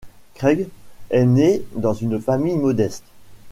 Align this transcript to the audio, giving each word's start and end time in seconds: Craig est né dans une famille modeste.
Craig 0.33 0.67
est 1.11 1.25
né 1.27 1.61
dans 1.75 1.93
une 1.93 2.19
famille 2.19 2.57
modeste. 2.57 3.03